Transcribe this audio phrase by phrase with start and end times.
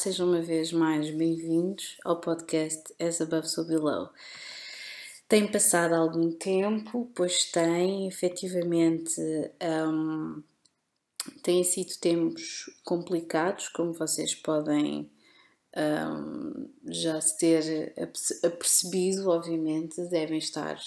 [0.00, 4.08] Sejam uma vez mais bem-vindos ao podcast As Above So Below.
[5.28, 9.20] Tem passado algum tempo, pois tem, efetivamente,
[9.62, 10.42] um,
[11.42, 15.10] têm sido tempos complicados, como vocês podem
[15.76, 17.94] um, já se ter
[18.42, 20.80] apercebido, obviamente, devem estar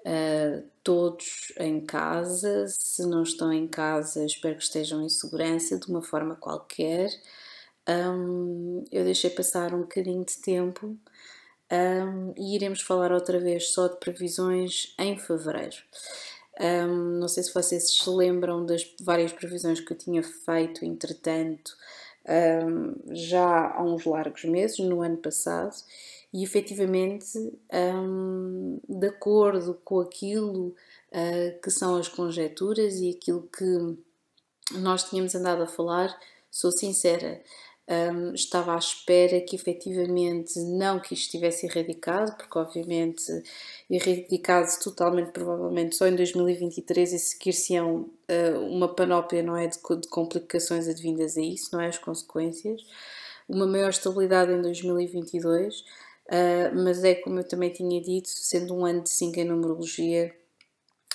[0.00, 2.66] uh, todos em casa.
[2.68, 7.10] Se não estão em casa, espero que estejam em segurança de uma forma qualquer
[7.88, 10.96] um, eu deixei passar um bocadinho de tempo.
[11.72, 15.76] Um, e iremos falar outra vez só de previsões em fevereiro.
[16.60, 21.76] Um, não sei se vocês se lembram das várias previsões que eu tinha feito, entretanto,
[23.10, 25.74] já há uns largos meses, no ano passado,
[26.32, 27.32] e efetivamente,
[28.88, 35.62] de acordo com aquilo uh, que são as conjecturas e aquilo que nós tínhamos andado
[35.62, 36.16] a falar,
[36.50, 37.42] sou sincera,
[37.90, 43.24] um, estava à espera que efetivamente não que isto estivesse erradicado, porque obviamente
[43.90, 50.08] erradicado totalmente provavelmente só em 2023 e seguir-se-ão uh, uma panóplia não é, de, de,
[50.08, 51.88] complicações advindas a isso, não é?
[51.88, 52.80] As consequências.
[53.48, 55.84] Uma maior estabilidade em 2022, uh,
[56.84, 60.32] mas é como eu também tinha dito, sendo um ano de 5 em numerologia,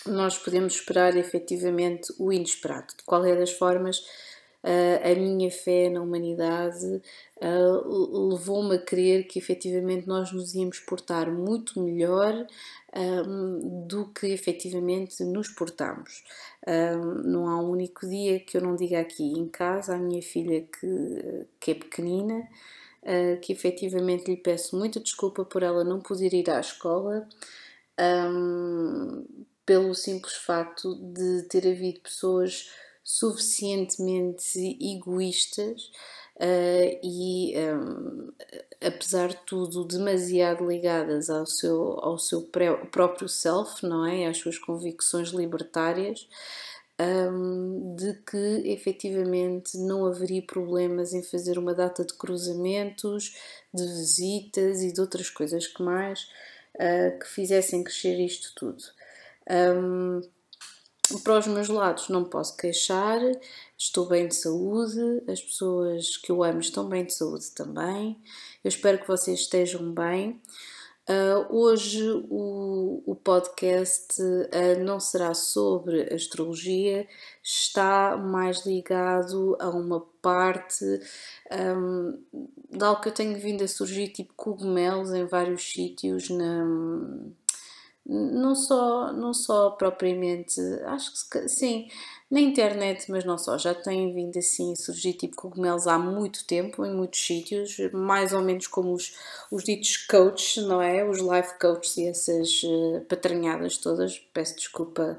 [0.06, 2.88] nós podemos esperar efetivamente o inesperado.
[2.98, 4.04] De qualquer das formas,
[4.66, 7.02] a minha fé na humanidade
[7.38, 12.48] uh, levou-me a crer que efetivamente nós nos íamos portar muito melhor
[12.96, 16.24] um, do que efetivamente nos portamos.
[17.26, 20.62] Não há um único dia que eu não diga aqui em casa à minha filha
[20.62, 22.48] que, que é pequenina.
[23.44, 27.28] Que efetivamente lhe peço muita desculpa por ela não poder ir à escola,
[28.00, 29.24] um,
[29.64, 32.72] pelo simples facto de ter havido pessoas
[33.06, 35.92] suficientemente egoístas
[36.38, 38.32] uh, e, um,
[38.82, 42.42] apesar de tudo, demasiado ligadas ao seu, ao seu
[42.92, 44.26] próprio self, não é?
[44.26, 46.28] Às suas convicções libertárias.
[46.98, 53.36] Um, de que efetivamente não haveria problemas em fazer uma data de cruzamentos,
[53.74, 56.30] de visitas e de outras coisas que mais
[56.76, 58.82] uh, que fizessem crescer isto tudo.
[59.52, 60.22] Um,
[61.24, 63.20] para os meus lados não posso queixar,
[63.78, 68.20] estou bem de saúde, as pessoas que eu amo estão bem de saúde também.
[68.64, 70.42] Eu espero que vocês estejam bem.
[71.08, 72.02] Uh, hoje
[72.32, 77.08] o, o podcast uh, não será sobre astrologia,
[77.44, 80.84] está mais ligado a uma parte
[81.78, 82.20] um,
[82.72, 86.66] de algo que eu tenho vindo a surgir, tipo cogumelos em vários sítios na
[88.06, 91.88] não só, não só propriamente, acho que sim,
[92.30, 96.46] na internet, mas não só, já têm vindo assim a surgir tipo cogumelos há muito
[96.46, 99.16] tempo, em muitos sítios, mais ou menos como os,
[99.52, 101.04] os ditos coaches, não é?
[101.04, 105.18] Os life coaches e essas uh, patranhadas todas, peço desculpa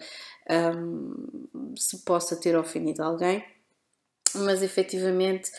[0.48, 3.44] um, se possa ter ofendido alguém,
[4.34, 5.50] mas efetivamente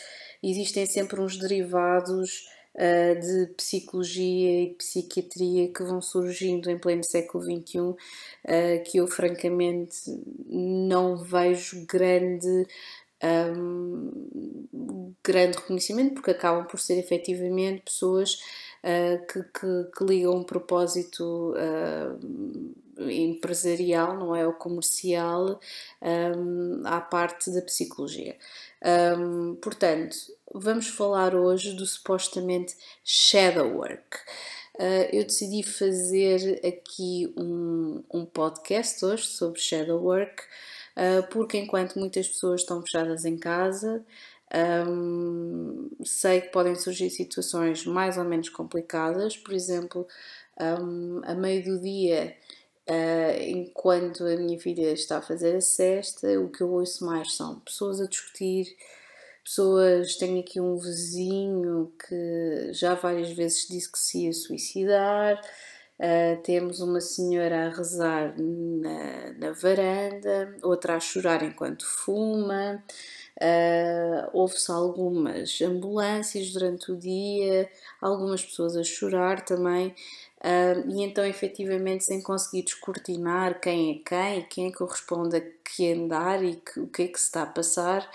[0.42, 7.42] existem sempre uns derivados uh, de psicologia e psiquiatria que vão surgindo em pleno século
[7.42, 7.96] XXI, uh,
[8.86, 9.96] que eu francamente
[10.48, 12.66] não vejo grande.
[13.20, 14.12] Um,
[15.24, 18.40] grande reconhecimento, porque acabam por ser efetivamente pessoas
[18.84, 21.52] uh, que, que, que, ligam um propósito
[22.96, 24.46] empresarial, não é?
[24.46, 25.58] O comercial,
[26.00, 28.36] um, à parte da psicologia.
[29.18, 30.16] Um, portanto,
[30.54, 32.74] vamos falar hoje do supostamente
[33.04, 34.18] shadow work.
[34.74, 40.42] Uh, eu decidi fazer aqui um, um podcast hoje sobre shadow work,
[40.96, 44.04] uh, porque enquanto muitas pessoas estão fechadas em casa,
[44.88, 50.06] um, sei que podem surgir situações mais ou menos complicadas, por exemplo,
[50.60, 52.36] um, a meio do dia,
[52.88, 57.34] uh, enquanto a minha filha está a fazer a cesta, o que eu ouço mais
[57.34, 58.76] são pessoas a discutir
[59.48, 60.16] pessoas.
[60.16, 65.40] Tenho aqui um vizinho que já várias vezes disse que se ia suicidar.
[65.98, 72.84] Uh, temos uma senhora a rezar na, na varanda, outra a chorar enquanto fuma.
[73.40, 77.68] Uh, Houve-se algumas ambulâncias durante o dia,
[78.00, 79.94] algumas pessoas a chorar também.
[80.38, 85.40] Uh, e então, efetivamente, sem conseguir descortinar quem é quem quem é que corresponde a
[85.40, 88.08] que andar e que, o que é que se está a passar,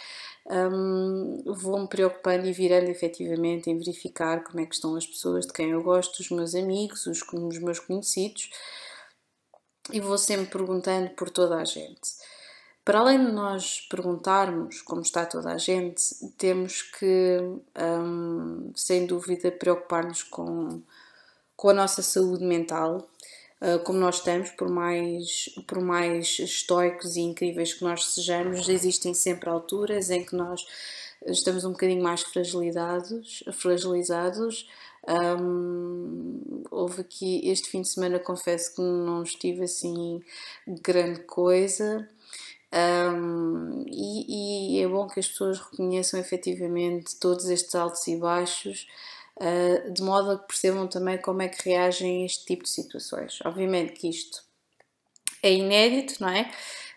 [0.45, 5.53] um, vou-me preocupando e virando efetivamente em verificar como é que estão as pessoas de
[5.53, 8.49] quem eu gosto, os meus amigos, os, os meus conhecidos,
[9.91, 12.11] e vou sempre perguntando por toda a gente.
[12.85, 16.03] para além de nós perguntarmos como está toda a gente,
[16.37, 17.39] temos que,
[18.75, 20.81] sem dúvida, preocupar-nos com,
[21.55, 23.07] com a nossa saúde mental,
[23.63, 29.13] uh, como nós estamos, por mais, por mais estoicos e incríveis que nós sejamos, existem
[29.13, 30.63] sempre alturas em que nós
[31.25, 34.67] estamos um bocadinho mais fragilizados, fragilizados
[35.07, 40.21] um, houve aqui este fim de semana, confesso que não estive assim
[40.67, 42.07] grande coisa.
[42.73, 48.87] Um, e, e, é bom que as pessoas reconheçam efetivamente todos estes altos e baixos,
[49.91, 53.39] de modo a que percebam também como é que reagem a este tipo de situações.
[53.43, 54.43] Obviamente que isto
[55.41, 56.49] é inédito, não é?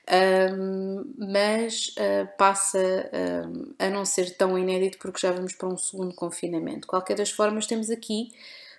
[0.08, 5.76] Um, mas uh, passa uh, a não ser tão inédito porque já vamos para um
[5.76, 6.86] segundo confinamento.
[6.86, 8.30] Qualquer das formas, temos aqui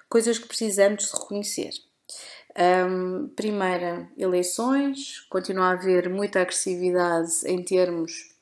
[0.08, 1.72] coisas que precisamos de reconhecer.
[2.58, 8.34] Um, primeira, eleições, continua a haver muita agressividade em termos.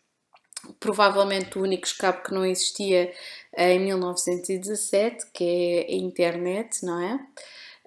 [0.79, 3.11] Provavelmente o único escape que não existia
[3.57, 7.19] em 1917, que é a internet, não é?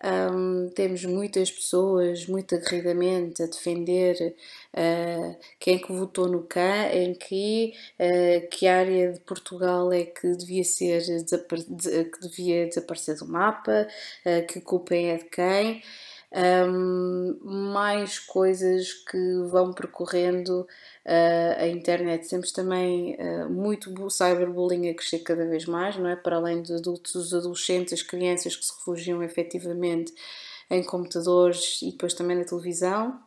[0.05, 4.37] Um, temos muitas pessoas muito aguerridamente a defender
[4.73, 10.05] uh, quem é que votou no CAN, em que, uh, que área de Portugal é
[10.05, 13.89] que devia ser que devia desaparecer do mapa,
[14.25, 15.83] uh, que culpa é de quem
[16.33, 19.19] um, mais coisas que
[19.51, 22.29] vão percorrendo uh, a internet.
[22.29, 26.17] Temos também uh, muito cyberbullying a crescer cada vez mais, não é?
[26.17, 30.13] Para além de adultos, os adolescentes, as crianças que se refugiam efetivamente
[30.71, 33.19] em computadores e depois também na televisão.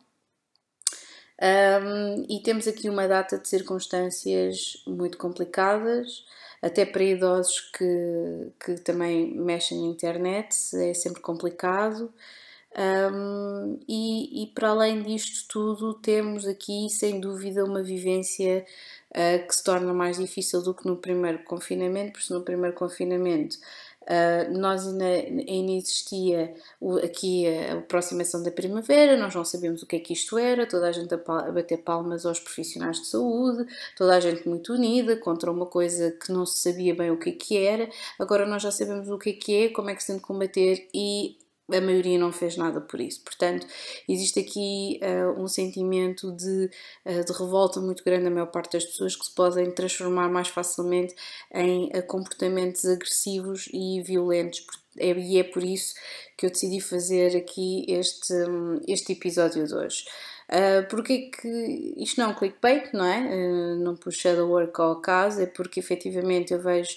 [1.42, 6.24] Um, e temos aqui uma data de circunstâncias muito complicadas,
[6.60, 12.14] até para idosos que, que também mexem na internet, é sempre complicado.
[12.74, 18.64] Um, e, e, para além disto tudo, temos aqui sem dúvida uma vivência
[19.10, 23.58] uh, que se torna mais difícil do que no primeiro confinamento, porque no primeiro confinamento
[24.02, 29.86] uh, nós ainda, ainda existia o, aqui a, aproximação da primavera, nós não sabíamos o
[29.86, 33.06] que é que isto era, toda a gente a, a bater palmas aos profissionais de
[33.06, 33.66] saúde,
[33.98, 37.28] toda a gente muito unida contra uma coisa que não se sabia bem o que
[37.28, 40.00] é que era, agora nós já sabemos o que é que é, como é que
[40.00, 41.36] se tem de combater e
[41.76, 43.22] a maioria não fez nada por isso.
[43.22, 43.66] Portanto,
[44.08, 46.70] existe aqui uh, um sentimento de,
[47.06, 50.48] uh, de, revolta muito grande na maior parte das pessoas que se podem transformar mais
[50.48, 51.14] facilmente
[51.52, 54.64] em uh, comportamentos agressivos e violentos.
[54.98, 55.94] É, e é por isso
[56.36, 60.04] que eu decidi fazer aqui este, um, este episódio de hoje.
[60.50, 63.76] Uh, porque que isto não é um clickbait, não é?
[63.76, 66.94] Não puxa da work ao acaso, é porque efetivamente eu vejo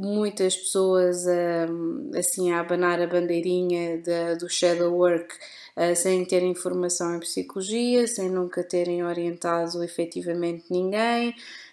[0.00, 5.34] muitas pessoas um, assim a abanar a bandeirinha de, do shadow work
[5.76, 11.30] uh, sem terem formação em psicologia, sem nunca terem orientado efetivamente ninguém,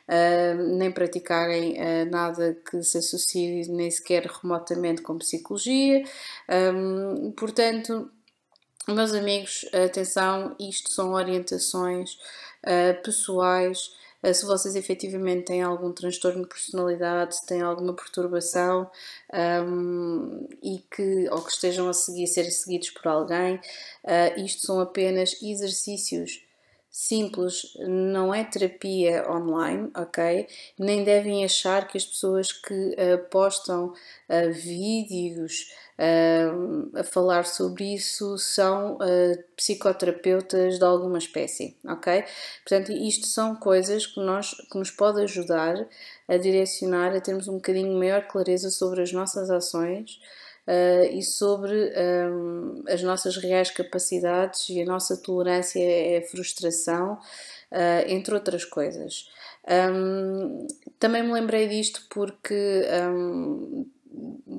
[0.10, 6.04] uh, nem praticarem uh, nada que se associe nem sequer remotamente com psicologia.
[6.50, 8.12] Um, portanto,
[8.90, 12.18] meus amigos, atenção, isto são orientações
[13.04, 13.98] pessoais eh,
[14.34, 18.90] se vocês efetivamente têm algum transtorno de personalidade, se têm alguma perturbação
[19.64, 24.80] um, e que, ou que estejam a seguir, ser seguidos por alguém, uh, isto são
[24.80, 26.44] apenas exercícios
[26.90, 30.48] simples, não é terapia online, ok?
[30.80, 37.94] Nem devem achar que as pessoas que uh, postam uh, vídeos uh, a falar sobre
[37.94, 42.24] isso são uh, psicoterapeutas de alguma espécie, ok?
[42.64, 45.88] Portanto, isto são coisas que, nós, que nos podem ajudar
[46.28, 50.20] a direcionar, a termos um bocadinho maior clareza sobre as nossas ações
[50.68, 51.92] uh, e sobre
[52.30, 55.82] um, as nossas reais capacidades e a nossa tolerância
[56.18, 57.18] à frustração,
[58.08, 59.28] entre outras coisas.
[59.70, 60.66] Um,
[60.98, 63.86] também me lembrei disto porque um,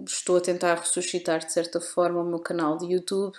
[0.07, 3.37] estou a tentar ressuscitar de certa forma o meu canal de YouTube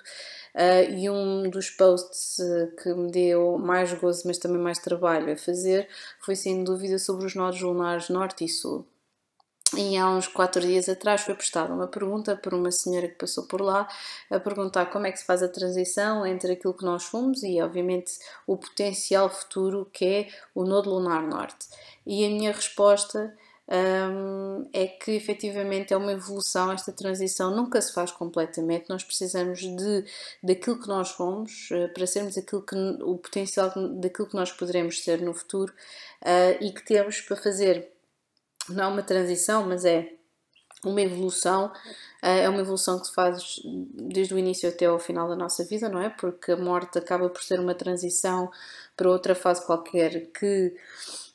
[0.55, 5.31] uh, e um dos posts eh, que me deu mais gozo, mas também mais trabalho
[5.31, 5.87] a fazer
[6.19, 8.85] foi sem dúvida sobre os nodos lunares norte e sul.
[9.77, 13.45] E há uns quatro dias atrás foi postada uma pergunta por uma senhora que passou
[13.45, 13.87] por lá
[14.27, 17.61] a perguntar como é que se faz a transição entre aquilo que nós fomos e,
[17.61, 18.13] obviamente,
[18.47, 21.67] o potencial futuro que é o nodo lunar norte.
[22.03, 23.31] E a minha resposta
[23.71, 29.59] um, é que efetivamente é uma evolução, esta transição nunca se faz completamente, nós precisamos
[29.59, 30.05] de
[30.41, 35.03] daquilo que nós fomos uh, para sermos aquilo que, o potencial daquilo que nós poderemos
[35.03, 35.71] ser no futuro
[36.23, 37.91] uh, e que temos para fazer,
[38.67, 40.13] não é uma transição, mas é
[40.83, 41.73] uma evolução,
[42.21, 45.89] é uma evolução que se faz desde o início até ao final da nossa vida,
[45.89, 46.09] não é?
[46.09, 48.49] Porque a morte acaba por ser uma transição
[48.95, 50.73] para outra fase qualquer que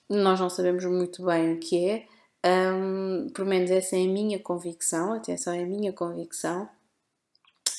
[0.09, 2.14] nós não sabemos muito bem o que é.
[2.45, 6.69] Um, por menos essa é a minha convicção, atenção, é a minha convicção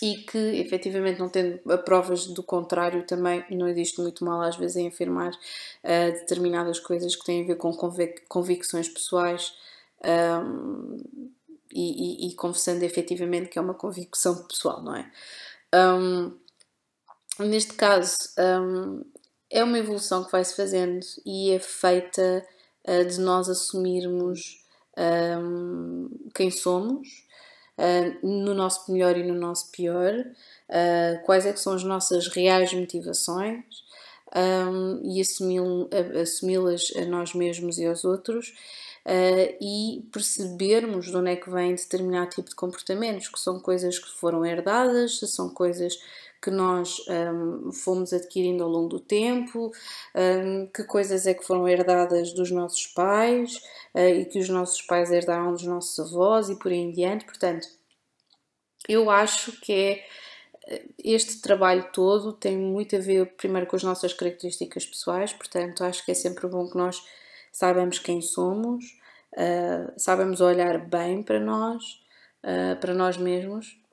[0.02, 4.76] e que efetivamente não tendo provas do contrário também não existe muito mal às vezes
[4.78, 9.54] em afirmar uh, determinadas coisas que têm a ver com convic convicções pessoais
[10.04, 10.98] um,
[11.72, 15.12] e, e, e, confessando efetivamente que é uma convicção pessoal, não é?
[15.74, 16.38] Um,
[17.40, 18.16] neste caso
[19.50, 22.46] é uma evolução que vai-se fazendo e é feita
[22.88, 24.64] uh, de nós assumirmos
[26.34, 27.26] quem somos
[27.78, 32.28] uh, no nosso melhor e no nosso pior, uh, quais é que são as nossas
[32.28, 33.64] reais motivações
[34.36, 38.54] um, e assumi-las a nós mesmos e aos outros.
[39.06, 44.00] Uh, e percebermos de onde é que vem determinado tipo de comportamentos, que são coisas
[44.00, 46.00] que foram herdadas, são coisas
[46.46, 49.72] que nós um, fomos adquirindo ao longo do tempo,
[50.16, 53.58] um, que coisas é que foram herdadas dos nossos pais
[53.96, 57.26] uh, e que os nossos pais herdaram dos nossos avós e por aí em diante.
[57.26, 57.68] Portanto,
[58.88, 60.06] eu acho que é
[60.68, 65.84] eh, este trabalho todo tem muito a ver primeiro com as nossas características pessoais, portanto
[65.84, 67.04] acho que é sempre bom que nós
[67.52, 68.86] saibamos quem somos,
[69.34, 71.84] uh, saibamos olhar bem para nós,
[72.44, 73.84] uh, para nós mesmos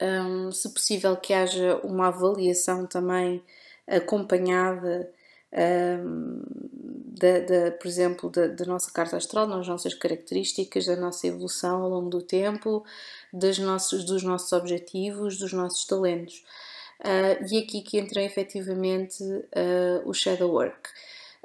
[0.00, 3.42] um, se possível que haja uma avaliação também
[3.86, 5.10] acompanhada
[5.52, 6.42] um,
[7.18, 11.82] da, da, por exemplo, da, da, nossa carta astral, das nossas características, da nossa evolução
[11.82, 12.84] ao longo do tempo,
[13.32, 16.44] das nossos, dos nossos objetivos, dos nossos talentos.
[17.00, 20.90] Uh, e aqui que entra efetivamente uh, o shadow work.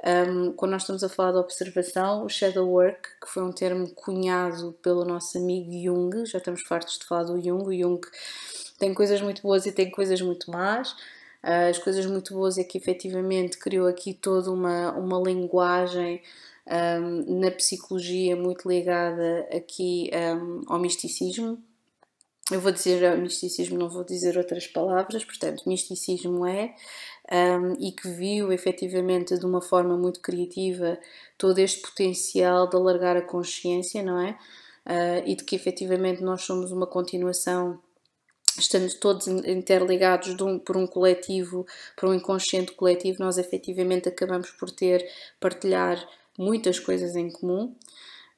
[0.06, 3.88] Um, quando nós estamos a falar de observação, o shadow work, que foi um termo
[3.94, 8.00] cunhado pelo nosso amigo Jung, já estamos fartos de falar do Jung, o Jung
[8.78, 10.92] tem coisas muito boas e tem coisas muito más.
[11.42, 16.22] Uh, as coisas muito boas é que efetivamente criou aqui toda uma, uma linguagem
[16.66, 21.62] um, na psicologia muito ligada aqui um, ao misticismo.
[22.50, 26.74] Eu vou dizer misticismo, não vou dizer outras palavras, portanto, misticismo é
[27.30, 30.98] um, e que viu efetivamente de uma forma muito criativa
[31.38, 34.38] todo este potencial de alargar a consciência, não é?
[34.86, 37.80] Uh, e de que efetivamente nós somos uma continuação,
[38.58, 41.66] estando todos interligados um, por um coletivo,
[41.96, 45.08] por um inconsciente coletivo, nós efetivamente acabamos por ter,
[45.40, 46.06] partilhar
[46.38, 47.74] muitas coisas em comum.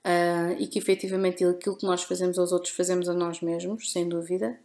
[0.07, 4.09] Uh, e que efetivamente aquilo que nós fazemos aos outros fazemos a nós mesmos, sem
[4.09, 4.57] dúvida.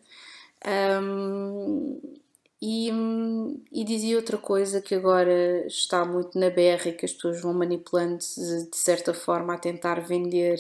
[0.63, 1.99] Um,
[2.61, 2.91] e,
[3.71, 7.53] e, dizia outra coisa que agora está muito na berra e que as pessoas vão
[7.53, 10.59] manipulando de, de certa forma a tentar vender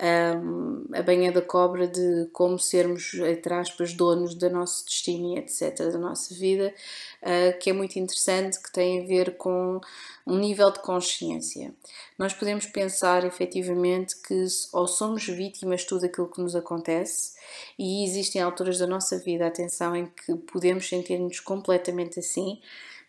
[0.00, 5.76] a banha da cobra de como sermos, entre aspas, donos do nosso destino e etc.,
[5.92, 6.74] da nossa vida,
[7.22, 9.78] uh, que é muito interessante, que tem a ver com
[10.26, 11.74] um nível de consciência.
[12.18, 17.34] Nós podemos pensar efetivamente que ou somos vítimas de tudo aquilo que nos acontece,
[17.78, 22.58] e existem alturas da nossa vida, atenção, em que podemos sentir-nos completamente assim,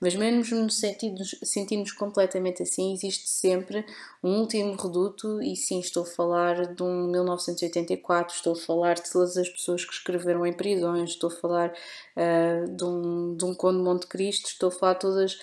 [0.02, 3.86] mas mesmo nos sentimos, sentimos completamente assim, existe sempre
[4.24, 9.12] um último reduto, e sim, estou a falar de um 1984, estou a falar de
[9.12, 13.54] todas as pessoas que escreveram em prisões, estou a falar uh, de, um, de um
[13.54, 15.38] Conde de Monte Cristo, estou a falar de todas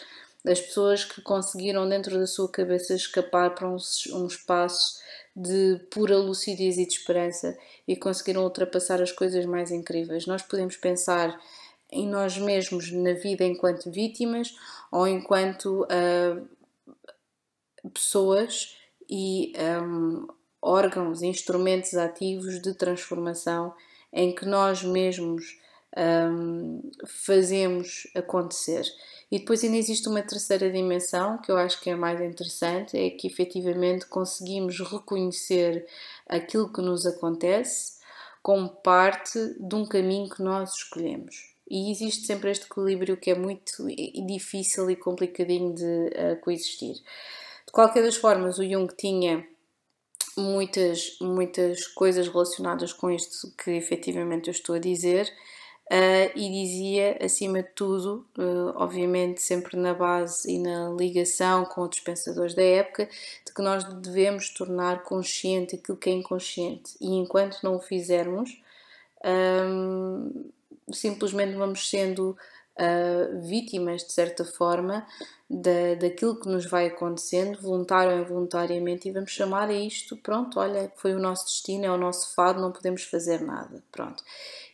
[0.44, 3.76] as pessoas que conseguiram dentro da sua cabeça escapar para um,
[4.12, 4.98] um espaço
[5.36, 10.26] de pura lucidez e de esperança e conseguiram ultrapassar as coisas mais incríveis.
[10.26, 11.38] Nós podemos pensar
[11.90, 14.54] em nós mesmos na vida enquanto vítimas
[14.92, 16.48] ou enquanto uh,
[17.90, 18.76] pessoas
[19.08, 19.52] e
[19.82, 20.26] um,
[20.60, 23.74] órgãos, instrumentos ativos de transformação
[24.12, 25.58] em que nós mesmos
[25.96, 28.84] um, fazemos acontecer.
[29.30, 33.10] E depois ainda existe uma terceira dimensão que eu acho que é mais interessante, é
[33.10, 35.86] que efetivamente conseguimos reconhecer
[36.26, 37.98] aquilo que nos acontece
[38.42, 41.57] como parte de um caminho que nós escolhemos.
[41.70, 43.86] E existe sempre este equilíbrio que é muito
[44.26, 46.94] difícil e complicadinho de uh, coexistir.
[46.94, 49.46] De qualquer das formas, o Jung tinha
[50.36, 55.32] muitas, muitas coisas relacionadas com isto que efetivamente eu estou a dizer
[55.90, 61.80] Uh, e dizia, acima de tudo, uh, obviamente sempre na base e na ligação com
[61.80, 63.08] outros pensadores da época,
[63.46, 68.62] de que nós devemos tornar consciente aquilo que é inconsciente e enquanto não o fizermos,
[69.24, 70.50] um,
[70.92, 72.36] simplesmente vamos sendo
[72.78, 75.06] uh, vítimas, de certa forma,
[75.48, 80.60] da, daquilo que nos vai acontecendo, voluntário ou involuntariamente, e vamos chamar a isto, pronto,
[80.60, 84.22] olha, foi o nosso destino, é o nosso fado, não podemos fazer nada, pronto.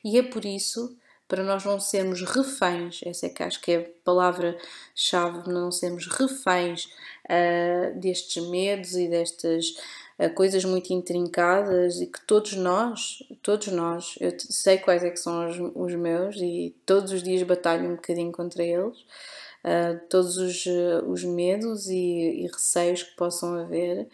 [0.04, 0.96] E é por isso,
[1.28, 6.06] para nós não sermos reféns, essa é que acho que é a palavra-chave, não sermos
[6.06, 6.86] reféns
[7.24, 9.76] uh, destes medos e destas
[10.18, 15.18] uh, coisas muito intrincadas e que todos nós, todos nós, eu sei quais é que
[15.18, 18.98] são os, os meus e todos os dias batalho um bocadinho contra eles,
[19.64, 20.64] uh, todos os,
[21.06, 24.08] os medos e, e, receios que possam haver.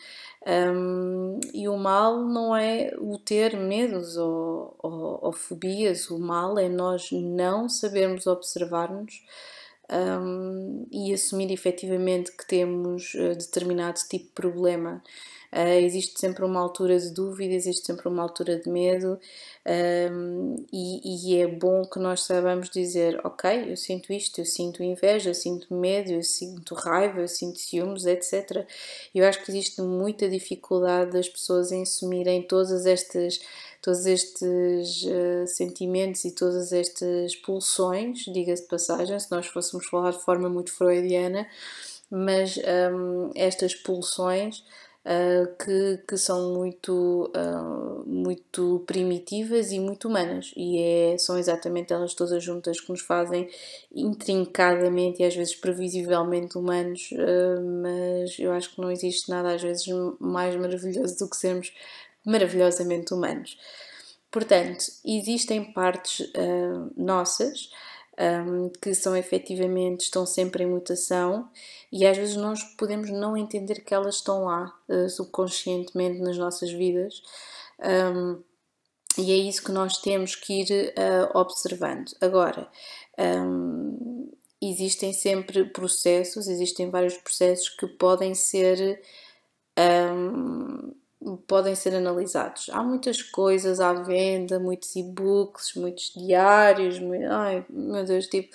[0.46, 6.58] Um, e o mal não é o ter medos ou, ou, ou fobias, o mal
[6.58, 9.22] é nós não sabermos observar-nos
[9.90, 15.02] um, e assumir efetivamente que temos determinado tipo de problema.
[15.52, 19.18] Uh, existe sempre uma altura de dúvida, existe sempre uma altura de medo,
[20.12, 24.82] um, e, e, é bom que nós saibamos dizer: Ok, eu sinto isto, eu sinto
[24.82, 28.64] inveja, eu sinto medo, eu sinto raiva, eu sinto ciúmes, etc.
[29.12, 33.40] Eu acho que existe muita dificuldade das pessoas em assumirem todas estas
[33.82, 40.12] todos estes uh, sentimentos e todas estas pulsões, diga-se de passagem, se nós fôssemos falar
[40.12, 41.46] de forma muito freudiana,
[42.10, 44.62] mas um, estas pulsões
[45.02, 51.90] Uh, que, que, são muito, uh, muito primitivas e muito humanas, e é, são exatamente
[51.90, 53.48] elas todas juntas que nos fazem
[53.94, 59.62] intrincadamente e às vezes previsivelmente humanos, uh, mas eu acho que não existe nada às
[59.62, 59.86] vezes
[60.18, 61.72] mais maravilhoso do que sermos
[62.22, 63.56] maravilhosamente humanos.
[64.30, 67.70] Portanto, existem partes uh, nossas
[68.18, 71.48] um, que são efetivamente, estão sempre em mutação
[71.90, 76.70] e às vezes nós podemos não entender que elas estão lá uh, subconscientemente nas nossas
[76.70, 77.22] vidas.
[77.80, 78.42] Um,
[79.18, 82.12] e é isso que nós temos que ir uh, observando.
[82.20, 82.68] Agora,
[83.18, 84.30] um,
[84.62, 89.00] existem sempre processos, existem vários processos que podem ser
[89.78, 90.94] um,
[91.46, 92.70] podem ser analisados.
[92.70, 98.54] Há muitas coisas à venda, muitos e-books, muitos diários, muito, ai meu Deus, tipo,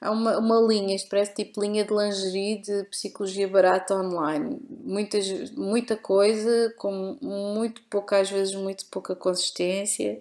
[0.00, 4.60] há uma, uma linha, isto parece tipo linha de lingerie de psicologia barata online.
[4.68, 10.20] Muitas, muita coisa, com muito pouca, às vezes muito pouca consistência.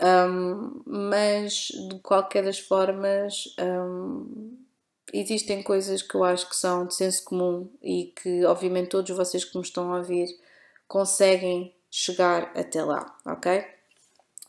[0.00, 4.56] Um, mas de qualquer das formas um,
[5.12, 9.42] existem coisas que eu acho que são de senso comum e que obviamente todos vocês
[9.44, 10.28] que me estão a ouvir
[10.86, 13.64] conseguem chegar até lá, ok?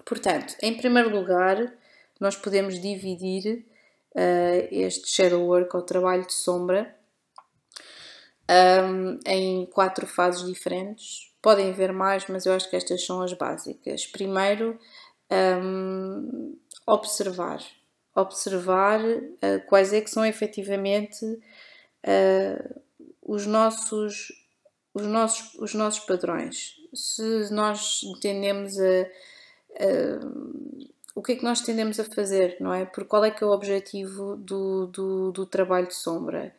[0.06, 1.74] Portanto, em primeiro lugar,
[2.20, 3.66] nós podemos dividir
[4.16, 6.96] uh, este shadow work ou trabalho de sombra
[8.50, 11.32] um, em quatro fases diferentes.
[11.42, 14.06] Podem haver mais, mas eu acho que estas são as básicas.
[14.08, 14.80] Primeiro,
[15.32, 17.62] um, observar.
[18.16, 22.82] Observar uh, quais é que são efetivamente uh,
[23.22, 24.32] os nossos
[24.98, 26.76] os nossos, os nossos padrões.
[26.94, 29.02] Se nós tendemos a,
[29.80, 30.20] a,
[31.16, 32.86] o que é que nós tendemos a fazer, não é?
[32.86, 36.54] Porque qual é que é o objetivo do, do, do trabalho de sombra?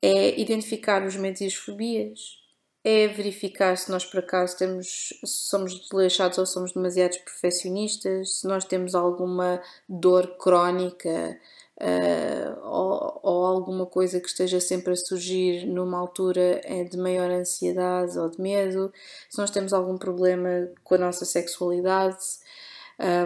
[0.00, 2.38] É identificar os medos e as fobias,
[2.84, 8.64] é verificar se nós por acaso temos, somos desleixados ou somos demasiados perfeccionistas, se nós
[8.64, 11.38] temos alguma dor crónica,
[11.80, 17.30] uh, ou, ou, alguma coisa que esteja sempre a surgir numa altura eh, de maior
[17.30, 18.92] ansiedade ou de medo,
[19.28, 22.18] se nós temos algum problema com a nossa sexualidade,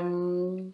[0.02, 0.72] um,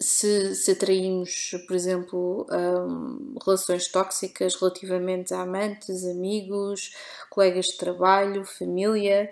[0.00, 6.94] se, se atraímos, por exemplo, um, relações tóxicas relativamente a amantes, amigos,
[7.28, 9.30] colegas de trabalho, família.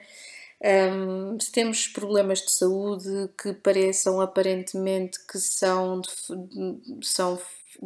[0.62, 6.08] Um, se temos problemas de saúde que pareçam aparentemente que são de,
[7.02, 7.38] são,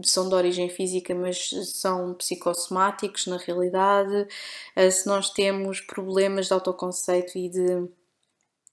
[0.05, 4.29] são de origem física, mas são psicossomáticos na realidade,
[4.77, 7.89] uh, se nós temos problemas de autoconceito e de,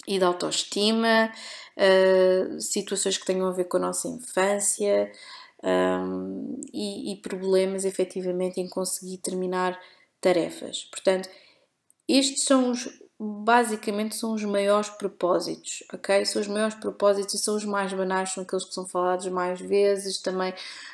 [0.07, 1.31] e de autoestima,
[1.75, 5.11] uh, situações que tenham a ver com a nossa infância
[5.63, 9.79] um, e, e problemas efetivamente em conseguir terminar
[10.21, 10.83] tarefas.
[10.85, 11.27] Portanto,
[12.07, 12.87] estes são os
[13.19, 16.23] basicamente são os maiores propósitos, ok?
[16.25, 19.59] São os maiores propósitos e são os mais banais, são aqueles que são falados mais
[19.59, 20.19] vezes.
[20.19, 20.53] Também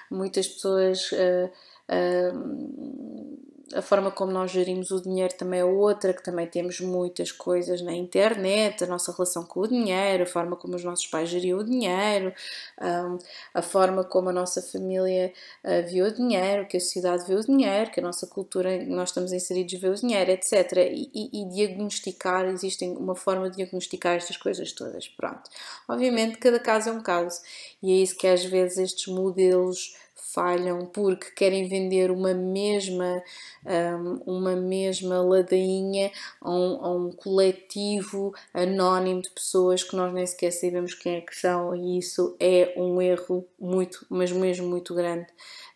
[0.09, 1.51] muitas pessoas uh,
[1.89, 7.31] uh, a forma como nós gerimos o dinheiro também é outra, que também temos muitas
[7.31, 11.29] coisas na internet, a nossa relação com o dinheiro, a forma como os nossos pais
[11.29, 12.33] geriam o dinheiro,
[12.81, 13.17] um,
[13.53, 15.31] a forma como a nossa família
[15.63, 18.85] uh, viu o dinheiro, que a sociedade vê o dinheiro, que a nossa cultura em
[18.85, 20.53] que nós estamos inseridos vê o dinheiro, etc.
[20.91, 25.07] E, e, e diagnosticar, existe uma forma de diagnosticar estas coisas todas.
[25.07, 25.49] Pronto.
[25.87, 27.41] Obviamente, cada caso é um caso,
[27.81, 29.95] e é isso que às vezes estes modelos
[30.33, 33.21] falham porque querem vender uma mesma,
[33.65, 40.25] um, uma mesma ladainha a um, a um, coletivo anónimo de pessoas que nós nem
[40.25, 44.93] sequer sabemos quem é que são e isso é um erro muito, mas mesmo muito
[44.93, 45.27] grande,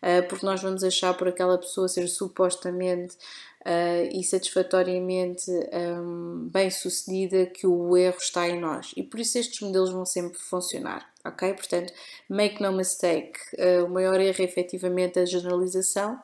[0.02, 3.16] uh, porque nós vamos achar por aquela pessoa ser supostamente
[3.64, 8.92] uh, e satisfatoriamente um, bem sucedida que o erro está em nós.
[8.96, 11.54] E por isso estes modelos vão sempre funcionar ok?
[11.54, 11.92] Portanto,
[12.28, 16.20] make no mistake, uh, o maior erro é efetivamente a generalização,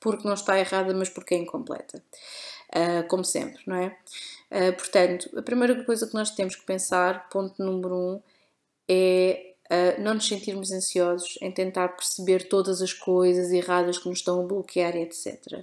[0.00, 2.02] porque não está errada, mas porque é incompleta,
[2.74, 3.96] uh, como sempre, não é?
[4.50, 8.22] Uh, portanto, a primeira coisa que nós temos que pensar, ponto número um,
[8.88, 9.44] é
[9.98, 14.42] não nos sentirmos ansiosos em tentar perceber todas as coisas erradas que nos estão a
[14.42, 15.62] bloquear, etc.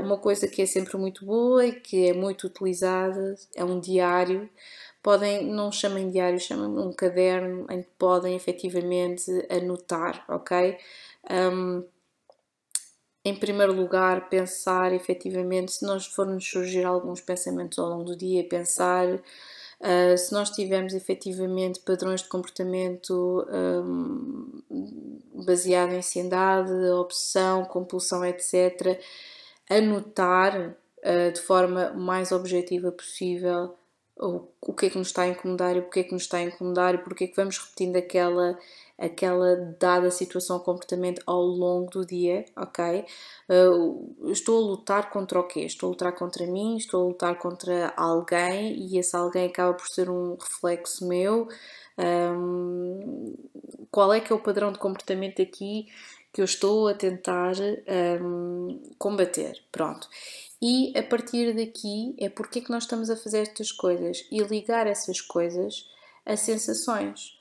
[0.00, 4.48] uma coisa que é sempre muito boa e que é muito utilizada é um diário
[5.02, 10.76] podem, não chamem diário, chamem um caderno em que podem efetivamente anotar, ok?
[11.30, 11.84] Um,
[13.24, 18.48] em primeiro lugar, pensar efetivamente, se nós forem surgir alguns pensamentos ao longo do dia,
[18.48, 24.62] pensar uh, se nós tivermos efetivamente padrões de comportamento um,
[25.44, 28.98] baseado em ansiedade, obsessão, compulsão, etc.,
[29.68, 33.76] anotar uh, de forma mais objetiva possível
[34.18, 36.38] o, o que é que nos está a incomodar e porque é que nos está
[36.38, 38.58] a incomodar e porque é que vamos repetindo aquela,
[38.98, 43.04] aquela dada situação comportamento ao longo do dia, ok?
[43.48, 45.60] Uh, estou a lutar contra o quê?
[45.60, 49.86] Estou a lutar contra mim, estou a lutar contra alguém e esse alguém acaba por
[49.86, 51.48] ser um reflexo meu.
[51.98, 53.34] Um,
[53.90, 55.86] qual é que é o padrão de comportamento aqui
[56.32, 57.54] que eu estou a tentar
[58.22, 59.60] um, combater?
[59.72, 60.08] Pronto.
[60.60, 64.42] E a partir daqui é porque é que nós estamos a fazer estas coisas e
[64.42, 65.86] ligar essas coisas
[66.26, 67.38] a sensações.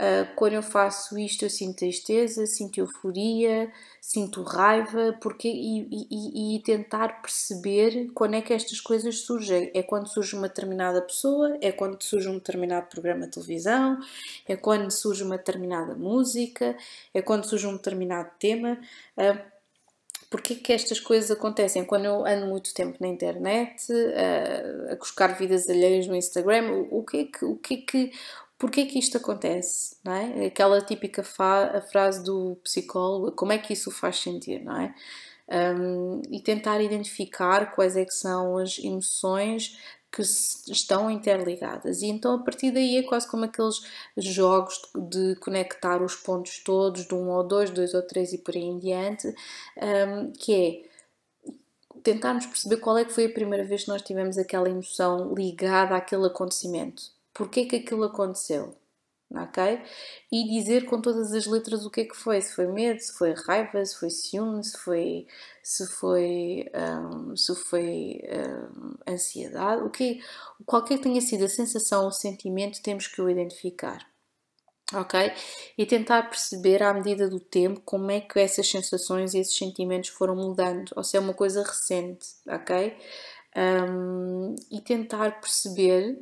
[0.00, 6.56] Uh, quando eu faço isto, eu sinto tristeza, sinto euforia, sinto raiva, porque, e, e,
[6.56, 9.70] e, tentar perceber quando é que estas coisas surgem.
[9.74, 13.98] É quando surge uma determinada pessoa, é quando surge um determinado programa de televisão,
[14.48, 16.74] é quando surge uma determinada música,
[17.12, 18.78] é quando surge um determinado tema.
[19.18, 19.59] Uh,
[20.30, 21.84] Porquê que estas coisas acontecem?
[21.84, 27.00] Quando eu ando muito tempo na internet, a, a buscar vidas alheias no Instagram, o,
[27.00, 28.12] o que é que, o que, é que
[28.56, 30.46] porquê que isto acontece, não é?
[30.46, 34.94] Aquela típica frase do psicólogo, como é que isso faz sentir, não é?
[35.52, 39.76] Um, e tentar identificar quais é que são as emoções
[40.12, 42.02] que estão interligadas.
[42.02, 43.80] E então a partir daí é quase como aqueles
[44.16, 48.54] jogos de conectar os pontos todos, de um ou dois, dois ou três e por
[48.54, 50.90] aí em diante, um, que é
[52.02, 55.94] tentarmos perceber qual é que foi a primeira vez que nós tivemos aquela emoção ligada
[55.94, 57.02] àquele acontecimento.
[57.32, 58.74] Porquê que aquilo aconteceu?
[59.34, 59.82] Ok?
[60.30, 63.12] E dizer com todas as letras o que é que foi, se foi medo, se
[63.16, 65.26] foi raiva, se foi ciúme, se foi,
[65.62, 70.20] se foi, um, se foi um, ansiedade, o que,
[70.66, 74.08] qualquer que tenha sido a sensação ou sentimento, temos que o identificar.
[74.92, 75.32] Ok?
[75.78, 80.10] E tentar perceber à medida do tempo como é que essas sensações e esses sentimentos
[80.10, 82.96] foram mudando, ou se é uma coisa recente, ok?
[83.56, 86.18] Um, e tentar perceber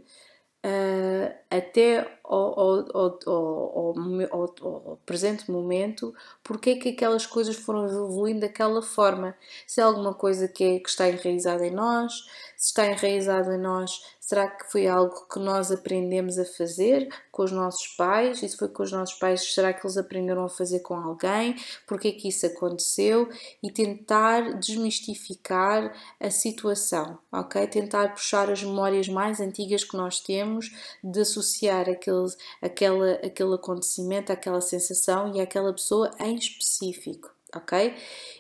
[0.65, 8.41] uh, até ao, ao, ao, ao, presente momento, porque é que aquelas coisas foram evoluindo
[8.41, 9.35] daquela forma.
[9.67, 12.13] Se é alguma coisa que, é, que está enraizada em nós,
[12.57, 17.45] se está enraizada em nós Será que foi algo que nós aprendemos a fazer com
[17.45, 18.43] os nossos pais?
[18.43, 19.55] Isso foi com os nossos pais?
[19.55, 21.57] Será que eles aprenderam a fazer com alguém?
[21.87, 23.27] Porquê que isso aconteceu?
[23.63, 27.67] E tentar desmistificar a situação, ok?
[27.69, 32.29] Tentar puxar as memórias mais antigas que nós temos de associar aquele,
[32.61, 37.95] aquela, aquele acontecimento, aquela sensação e aquela pessoa em específico, ok?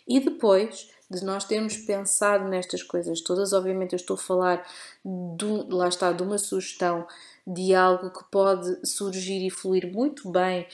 [0.06, 3.52] E depois de nós termos pensado nestas coisas todas.
[3.52, 4.66] Obviamente, eu estou a falar,
[5.04, 7.06] de, lá está, de uma sugestão
[7.46, 10.66] de algo que pode surgir e fluir muito bem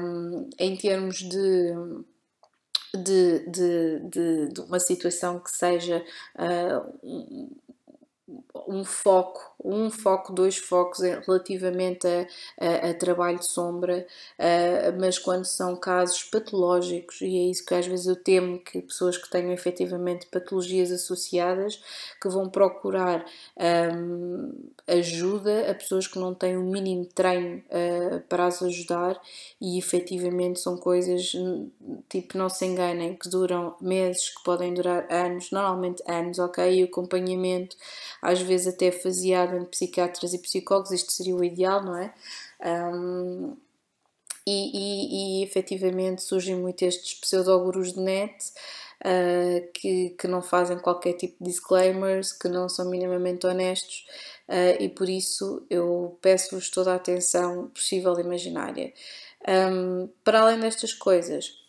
[0.00, 1.74] um, em termos de
[2.94, 6.04] de, de, de, de, uma situação que seja
[6.36, 7.56] uh,
[8.66, 12.26] um foco, um foco, dois focos relativamente a,
[12.60, 14.06] a, a trabalho de sombra,
[14.38, 18.82] uh, mas quando são casos patológicos, e é isso que às vezes eu temo que
[18.82, 21.82] pessoas que tenham efetivamente patologias associadas
[22.20, 23.24] que vão procurar
[23.96, 24.52] um,
[24.86, 29.20] ajuda a pessoas que não têm o mínimo treino uh, para as ajudar
[29.60, 31.32] e efetivamente são coisas
[32.08, 36.72] tipo não se enganem que duram meses, que podem durar anos, normalmente anos, ok?
[36.72, 37.76] E o acompanhamento
[38.22, 42.14] às vezes até faseado entre psiquiatras e psicólogos, isto seria o ideal, não é?
[42.64, 43.56] Um,
[44.46, 48.52] e, e, e efetivamente surgem muito estes pseudogurus de net
[49.04, 54.06] uh, que, que não fazem qualquer tipo de disclaimers, que não são minimamente honestos
[54.48, 58.92] uh, e por isso eu peço-vos toda a atenção possível e imaginária.
[59.48, 61.61] Um, para além destas coisas,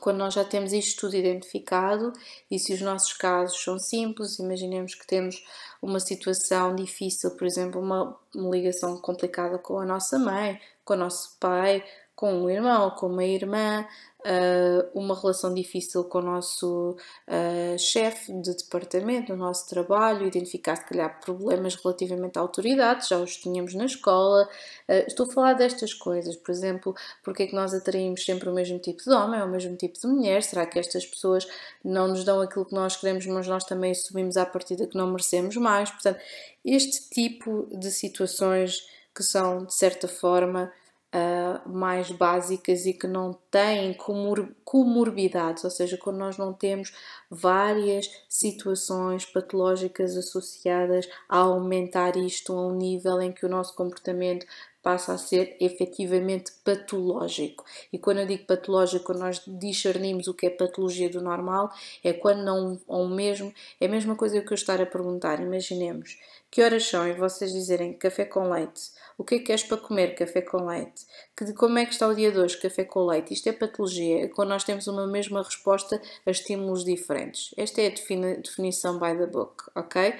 [0.00, 2.12] quando nós já temos isto tudo identificado
[2.50, 5.44] e se os nossos casos são simples, imaginemos que temos
[5.80, 10.96] uma situação difícil, por exemplo, uma, uma ligação complicada com a nossa mãe, com o
[10.96, 11.84] nosso pai,
[12.18, 13.86] com um irmão, com uma irmã,
[14.22, 16.96] uh, uma relação difícil com o nosso
[17.28, 23.18] uh, chefe de departamento, no nosso trabalho, identificar se calhar problemas relativamente à autoridade, já
[23.18, 24.48] os tínhamos na escola.
[24.88, 28.52] Uh, estou a falar destas coisas, por exemplo, porque é que nós atraímos sempre o
[28.52, 30.42] mesmo tipo de homem ou o mesmo tipo de mulher?
[30.42, 31.46] Será que estas pessoas
[31.84, 35.06] não nos dão aquilo que nós queremos, mas nós também assumimos à partida que não
[35.08, 35.88] merecemos mais?
[35.88, 36.18] Portanto,
[36.64, 40.72] este tipo de situações que são, de certa forma,
[41.14, 46.92] uh, mais básicas e que não têm comor comorbidades, ou seja, quando nós não temos
[47.30, 54.46] várias situações patológicas associadas a aumentar isto a um nível em que o nosso comportamento
[54.82, 57.64] passa a ser efetivamente patológico.
[57.92, 61.70] E quando eu digo patológico, nós discernimos o que é patologia do normal,
[62.02, 65.40] é quando não, ou mesmo, é a mesma coisa que eu estar a perguntar.
[65.40, 66.18] Imaginemos
[66.50, 69.78] que horas são e vocês dizerem café com leite o que é que queres para
[69.78, 70.14] comer?
[70.14, 71.04] Café com leite.
[71.36, 72.56] Que, como é que está o dia de hoje?
[72.56, 73.34] Café com leite.
[73.34, 77.52] Isto é patologia, é quando nós temos uma mesma resposta a estímulos diferentes.
[77.56, 80.14] Esta é a definição by the book, ok?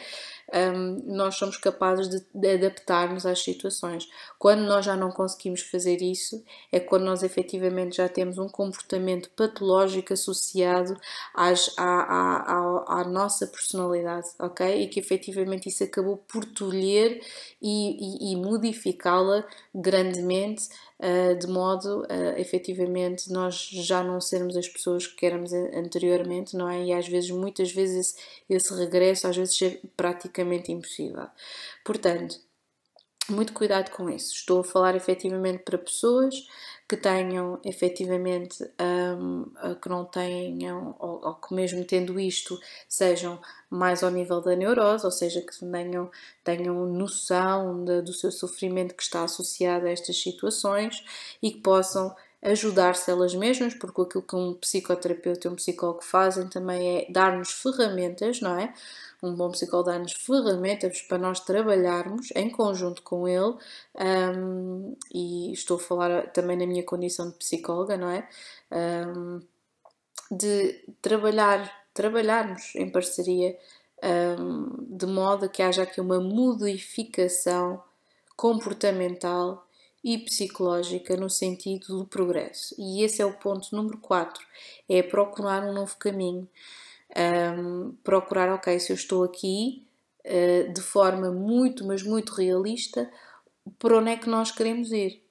[0.55, 4.09] Um, nós somos capazes de, de adaptar-nos às situações.
[4.39, 9.31] Quando nós já não conseguimos fazer isso, é quando nós efetivamente já temos um comportamento
[9.31, 10.99] patológico associado
[11.35, 14.83] às, à, à, à, à nossa personalidade, ok?
[14.83, 17.21] E que efetivamente isso acabou por tolher
[17.61, 20.69] e, e, e modificá-la grandemente
[21.39, 26.85] de modo a efetivamente nós já não sermos as pessoas que éramos anteriormente, não é?
[26.85, 28.17] E às vezes, muitas vezes, esse,
[28.51, 31.29] esse regresso às vezes é praticamente impossível.
[31.85, 32.41] Portanto,
[33.29, 34.35] muito cuidado com isso.
[34.35, 36.35] Estou a falar efetivamente para pessoas
[36.89, 44.03] que tenham efetivamente, um, que não tenham, ou, ou, que mesmo tendo isto, sejam mais
[44.03, 46.11] ao nível da neurose, ou seja, que tenham,
[46.43, 51.05] tenham noção de, do seu sofrimento que está associado a estas situações
[51.43, 56.49] e que possam ajudar-se elas mesmas, porque aquilo que um psicoterapeuta e um psicólogo fazem
[56.49, 58.73] também é dar-nos ferramentas, não é?
[59.23, 63.55] um bom psicólogo dá-nos ferramentas para nós trabalharmos em conjunto com ele,
[64.37, 68.29] um, e estou a falar também na minha condição de psicóloga, não é?
[68.71, 69.41] Um,
[70.31, 73.57] de trabalhar, trabalharmos em parceria
[74.39, 77.83] um, de modo que haja aqui uma modificação
[78.37, 79.67] comportamental
[80.03, 82.75] e psicológica no sentido do progresso.
[82.79, 84.45] E esse é o ponto número 4,
[84.89, 86.49] é procurar um novo caminho
[87.17, 89.83] um, procurar, ok, se eu estou aqui
[90.25, 93.11] uh, de forma muito, mas muito realista,
[93.79, 95.23] para onde é que nós queremos ir?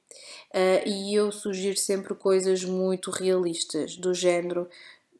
[0.53, 4.67] Uh, e eu sugiro sempre coisas muito realistas, do género: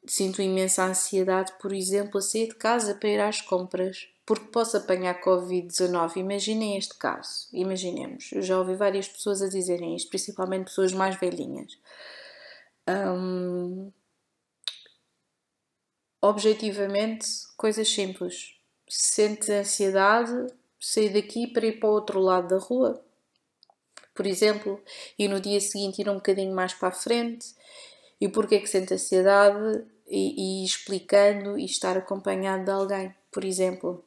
[0.06, 4.76] sinto imensa ansiedade, por exemplo, a sair de casa para ir às compras, porque posso
[4.76, 6.18] apanhar Covid-19.
[6.18, 8.30] Imaginem este caso, imaginemos.
[8.34, 11.80] Eu já ouvi várias pessoas a dizerem isto, principalmente pessoas mais velhinhas.
[12.90, 13.90] Um,
[16.22, 18.60] objetivamente coisas simples.
[18.90, 23.02] Sente ansiedade, sair daqui para ir para o outro lado da rua,
[24.14, 24.84] por exemplo,
[25.18, 27.56] e no dia seguinte ir um bocadinho mais para a frente.
[28.20, 29.86] E porquê que sente ansiedade?
[30.06, 34.04] E, e explicando e estar acompanhado de alguém, por exemplo.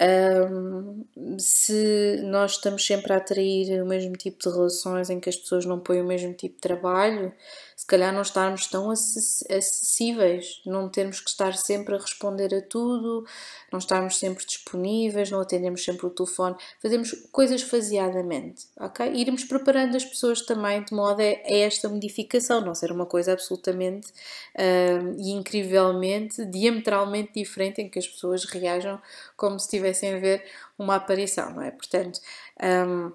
[0.00, 1.04] Um,
[1.38, 5.66] se nós estamos sempre a atrair o mesmo tipo de relações em que as pessoas
[5.66, 7.32] não põem o mesmo tipo de trabalho,
[7.82, 13.26] se calhar não estarmos tão acessíveis, não termos que estar sempre a responder a tudo,
[13.72, 19.12] não estarmos sempre disponíveis, não atendemos sempre o telefone, fazemos coisas faseadamente, ok?
[19.16, 24.12] Irmos preparando as pessoas também de modo a, esta modificação, não ser uma coisa absolutamente
[24.54, 29.02] uh, e incrivelmente, diametralmente diferente em que as pessoas reajam
[29.36, 30.44] como se estivessem a ver
[30.78, 31.72] uma aparição, não é?
[31.72, 32.20] Portanto,
[32.62, 33.12] um,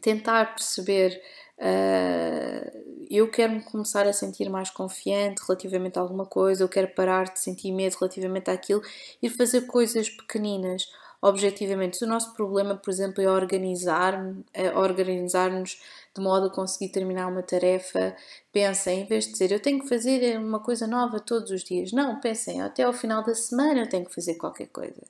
[0.00, 1.22] tentar perceber
[1.60, 7.24] Uh, eu quero-me começar a sentir mais confiante relativamente a alguma coisa, eu quero parar
[7.24, 8.80] de sentir medo relativamente àquilo
[9.20, 10.88] e fazer coisas pequeninas.
[11.20, 17.26] Objetivamente, o nosso problema, por exemplo, é organizar-nos é organizar de modo a conseguir terminar
[17.26, 18.16] uma tarefa.
[18.52, 21.92] Pensem, em vez de dizer eu tenho que fazer uma coisa nova todos os dias,
[21.92, 25.02] não, pensem até ao final da semana eu tenho que fazer qualquer coisa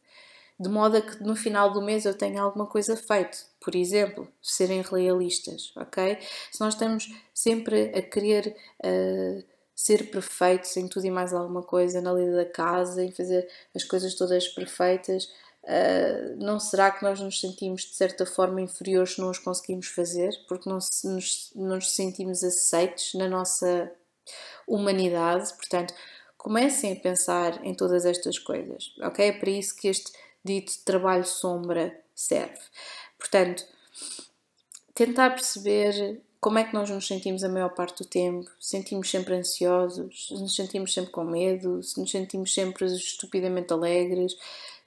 [0.61, 3.39] de modo a que no final do mês eu tenha alguma coisa feita.
[3.59, 6.19] Por exemplo, serem realistas, ok?
[6.53, 9.43] Se nós estamos sempre a querer uh,
[9.75, 13.85] ser perfeitos em tudo e mais alguma coisa, na lida da casa, em fazer as
[13.85, 15.33] coisas todas perfeitas,
[15.65, 19.87] uh, não será que nós nos sentimos de certa forma inferiores se não os conseguimos
[19.87, 20.31] fazer?
[20.47, 23.91] Porque não nos, não nos sentimos aceitos na nossa
[24.69, 25.55] humanidade?
[25.55, 25.95] Portanto,
[26.37, 29.27] comecem a pensar em todas estas coisas, ok?
[29.27, 30.13] É para isso que este
[30.45, 32.61] dito trabalho sombra serve.
[33.19, 33.65] Portanto,
[34.95, 39.35] tentar perceber como é que nós nos sentimos a maior parte do tempo, sentimos sempre
[39.35, 44.37] ansiosos, nos sentimos sempre com medo, se nos sentimos sempre estupidamente alegres,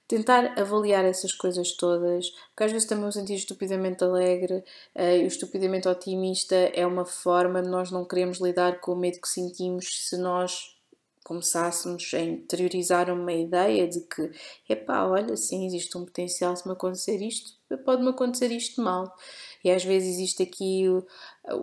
[0.08, 4.64] tentar avaliar essas coisas todas, porque às vezes também o sentir estupidamente alegre
[4.96, 8.96] uh, e o estupidamente otimista é uma forma de nós não queremos lidar com o
[8.96, 10.76] medo que sentimos se nós
[11.24, 14.32] começássemos a interiorizar uma ideia de que,
[14.70, 17.54] epá, olha, sim, existe um potencial se me acontecer isto,
[17.86, 19.16] pode-me acontecer isto mal.
[19.64, 20.86] E às vezes existe aqui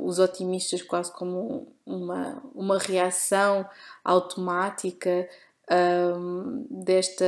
[0.01, 3.69] os otimistas quase como uma, uma reação
[4.03, 5.29] automática
[5.71, 7.25] um, desta,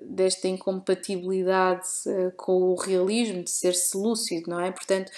[0.00, 4.70] desta incompatibilidade uh, com o realismo, de ser-se lúcido, não é?
[4.70, 5.10] Portanto,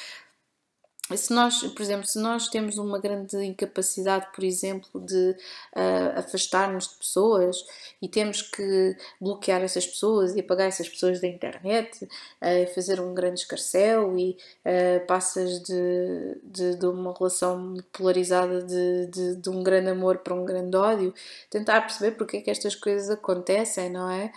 [1.15, 5.37] se nós, por exemplo, se nós temos uma grande incapacidade, por exemplo, de
[5.77, 7.63] uh, afastar-nos de pessoas
[8.01, 13.13] e temos que bloquear essas pessoas e apagar essas pessoas da internet, uh, fazer um
[13.13, 14.31] grande escarcel e
[14.65, 20.35] uh, passas de, de, de, uma relação polarizada de, de, de, um grande amor para
[20.35, 21.13] um grande ódio,
[21.51, 24.33] tentar perceber porque é que estas coisas acontecem, não é?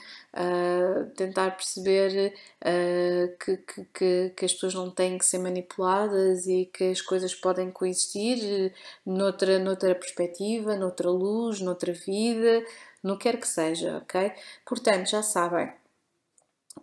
[1.15, 3.57] Tentar perceber uh, que,
[3.93, 8.71] que, que, as pessoas não têm que ser manipuladas e que as coisas podem coexistir
[9.03, 12.63] noutra, noutra perspectiva, noutra luz, noutra vida,
[13.01, 14.31] no que quer que seja, ok?
[14.65, 15.73] Portanto, já sabem,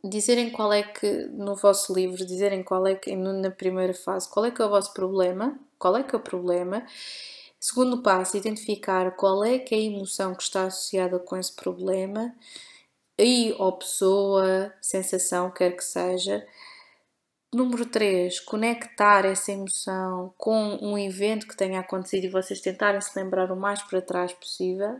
[0.03, 4.47] dizerem qual é que, no vosso livro, dizerem qual é que, na primeira fase, qual
[4.47, 6.85] é que é o vosso problema, qual é que é o problema.
[7.61, 12.35] Segundo passo, identificar qual é que é a emoção que está associada com esse problema
[13.19, 16.47] e ou pessoa, sensação, quer que seja.
[17.53, 23.17] Número 3, conectar essa emoção com um evento que tenha acontecido e vocês tentarem se
[23.17, 24.95] lembrar o mais para trás possível.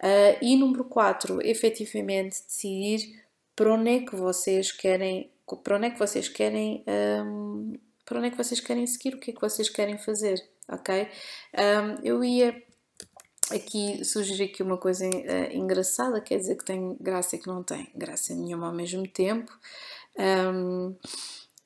[0.00, 3.22] Uh, e número 4, efetivamente decidir
[3.54, 5.30] para onde é que vocês querem,
[5.62, 6.84] para onde é que vocês querem,
[7.24, 7.74] um,
[8.04, 11.08] para onde é que vocês querem seguir, o que é que vocês querem fazer, ok?
[11.54, 12.62] Um, eu ia
[13.50, 17.62] aqui sugerir aqui uma coisa uh, engraçada, quer dizer que tem graça e que não
[17.62, 19.52] tem graça nenhuma ao mesmo tempo,
[20.18, 20.98] um, uh,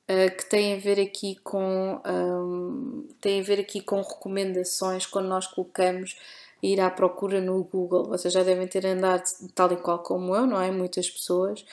[0.07, 5.27] eh, que tem a ver aqui com um, tem a ver aqui com recomendações quando
[5.27, 6.17] nós colocamos
[6.63, 8.05] ir à procura no Google.
[8.05, 10.71] Vocês já devem ter andado tal e qual como eu, não é?
[10.71, 11.65] Muitas pessoas.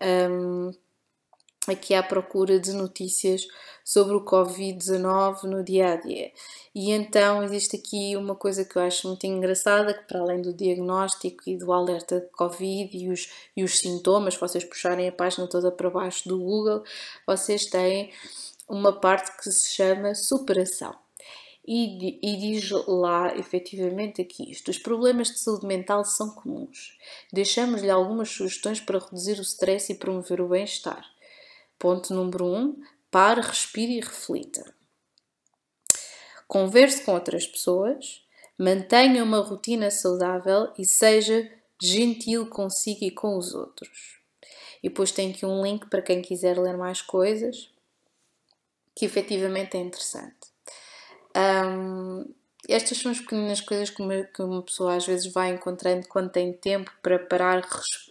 [0.00, 0.72] Um,
[1.68, 3.46] aqui à procura de notícias
[3.84, 6.32] sobre o Covid-19 no dia a dia.
[6.74, 10.52] E então existe aqui uma coisa que eu acho muito engraçada, que para além do
[10.52, 15.46] diagnóstico e do alerta de Covid e os, e os sintomas, vocês puxarem a página
[15.46, 16.82] toda para baixo do Google,
[17.26, 18.12] vocês têm
[18.68, 20.94] uma parte que se chama superação.
[21.64, 26.98] E, e, diz lá efetivamente aqui isto: os problemas de saúde mental são comuns.
[27.32, 31.04] Deixamos-lhe algumas sugestões para reduzir o stress e promover o bem-estar.
[31.82, 32.56] Ponto número 1.
[32.56, 34.72] Um, pare, respire e reflita.
[36.46, 38.22] Converse com outras pessoas,
[38.56, 41.50] mantenha uma rotina saudável e seja
[41.82, 44.20] gentil consigo e com os outros.
[44.80, 47.68] E depois tem aqui um link para quem quiser ler mais coisas,
[48.94, 50.52] que efetivamente é interessante.
[51.36, 52.32] Um,
[52.68, 56.30] estas são as pequenas coisas que uma, que uma, pessoa às vezes vai encontrando quando
[56.30, 57.68] tem tempo para parar,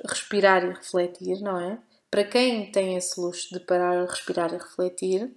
[0.09, 1.79] respirar e refletir, não é?
[2.11, 5.33] Para quem tem esse luxo de parar, respirar e refletir,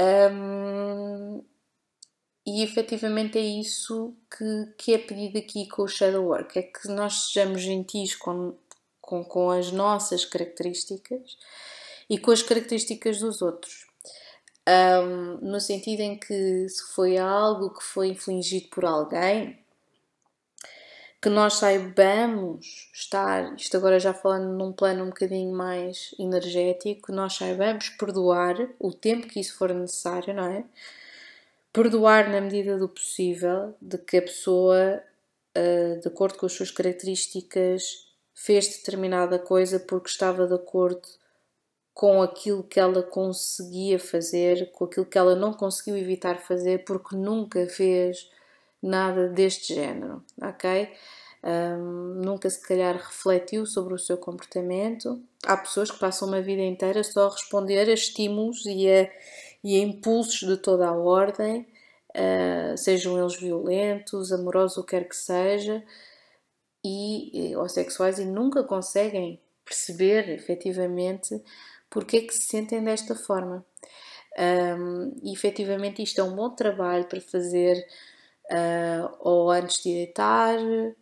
[0.00, 1.44] um,
[2.44, 6.88] e efetivamente é isso que, que é pedido aqui com o shadow work, é que
[6.88, 8.56] nós sejamos gentis com,
[9.00, 11.36] com, com as nossas características
[12.10, 13.86] e com as características dos outros.
[14.68, 19.61] Um, no sentido em que se foi algo que foi infligido por alguém,
[21.22, 27.34] que nós saibamos estar, isto agora já falando num plano um bocadinho mais energético, nós
[27.34, 30.64] saibamos perdoar o tempo que isso for necessário, não é?
[31.72, 35.00] Perdoar na medida do possível, de que a pessoa,
[35.54, 41.06] ah, de acordo com as suas características, fez determinada coisa porque estava de acordo
[41.94, 47.14] com aquilo que ela conseguia fazer, com aquilo que ela não conseguiu evitar fazer porque
[47.14, 48.28] nunca fez
[48.82, 50.90] nada deste género, ok?
[51.44, 55.20] Um, nunca se calhar refletiu sobre o seu comportamento.
[55.44, 59.10] Há pessoas que passam uma vida inteira só a responder a estímulos e a,
[59.62, 61.66] e a impulsos de toda a ordem,
[62.10, 65.82] uh, sejam eles violentos, amorosos, o que quer que seja,
[66.84, 71.40] e, ou sexuais, e nunca conseguem perceber efetivamente
[71.88, 73.64] porque é que se sentem desta forma.
[74.38, 77.86] Um, e efetivamente isto é um bom trabalho para fazer
[78.52, 80.58] uh, ou antes de deitar.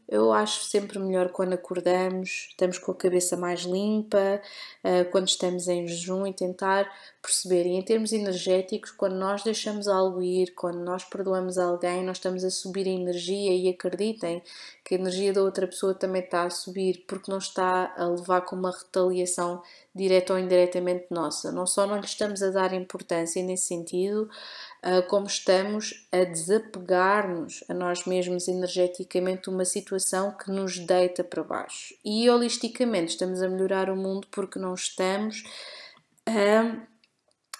[0.09, 4.41] Eu acho sempre melhor quando acordamos, estamos com a cabeça mais limpa,
[4.85, 6.91] uh, quando estamos em jejum e tentar
[7.23, 7.67] perceber.
[7.67, 12.45] E em termos energéticos, quando nós deixamos algo ir, quando nós perdoamos alguém, nós estamos
[12.45, 14.43] a subir a energia e acreditem
[14.85, 18.41] que a energia da outra pessoa também está a subir porque não está a levar
[18.43, 19.63] com uma retaliação
[19.95, 21.53] direta ou indiretamente nossa.
[21.53, 24.29] Não só não lhe estamos a dar importância nesse sentido,
[25.09, 31.45] como estamos a desapegar-nos a nós mesmos energeticamente de uma situação que nos deita para
[31.45, 31.95] baixo.
[32.05, 35.43] E holisticamente estamos a melhorar o mundo porque não estamos
[36.27, 36.87] a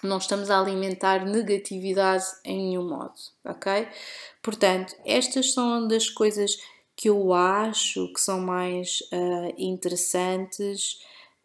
[0.03, 3.13] não estamos a alimentar negatividade em nenhum modo,
[3.45, 3.87] ok?
[4.41, 6.57] Portanto, estas são das coisas
[6.95, 10.99] que eu acho que são mais uh, interessantes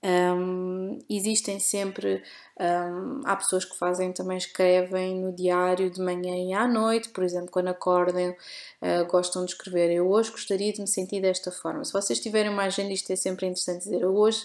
[0.05, 2.23] um, existem sempre,
[2.61, 7.25] um, há pessoas que fazem também, escrevem no diário de manhã e à noite, por
[7.25, 9.91] exemplo, quando acordem, uh, gostam de escrever.
[9.91, 11.85] Eu hoje gostaria de me sentir desta forma.
[11.85, 14.03] Se vocês tiverem uma agenda, isto é sempre interessante dizer.
[14.03, 14.45] Eu hoje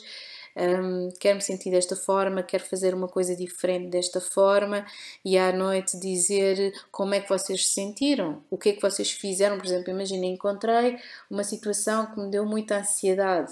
[0.55, 4.85] um, quero me sentir desta forma, quero fazer uma coisa diferente desta forma
[5.23, 9.11] e à noite dizer como é que vocês se sentiram, o que é que vocês
[9.11, 9.57] fizeram.
[9.57, 10.97] Por exemplo, imagina, encontrei
[11.29, 13.51] uma situação que me deu muita ansiedade.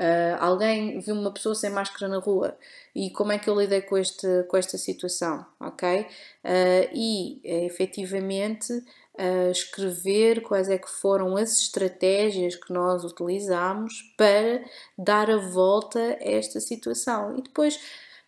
[0.00, 2.56] Uh, alguém viu uma pessoa sem máscara na rua
[2.94, 6.00] e como é que eu lidei com, este, com esta situação, ok?
[6.00, 14.64] Uh, e efetivamente uh, escrever quais é que foram as estratégias que nós utilizamos para
[14.96, 17.78] dar a volta a esta situação e depois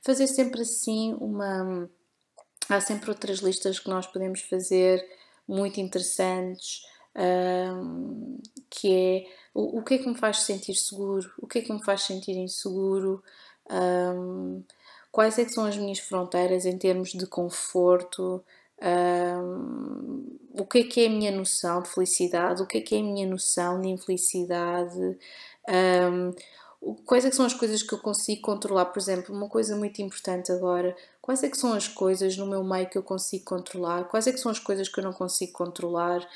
[0.03, 1.89] fazer sempre assim uma.
[2.69, 5.03] Há sempre outras listas que nós podemos fazer
[5.49, 6.83] muito interessantes,
[8.71, 11.73] que é o, o que é que me faz sentir seguro, o que é que
[11.73, 13.23] me faz sentir inseguro,
[13.71, 14.63] um,
[15.11, 18.43] quais é que são as minhas fronteiras em termos de conforto,
[18.83, 22.95] um, o que é que é a minha noção de felicidade, o que é que
[22.95, 25.19] é a minha noção de infelicidade,
[25.69, 26.35] um,
[27.05, 30.03] quais é que são as coisas que eu consigo controlar, por exemplo, uma coisa muito
[30.03, 34.05] importante agora, quais é que são as coisas no meu meio que eu consigo controlar,
[34.05, 36.27] quais é que são as coisas que eu não consigo controlar,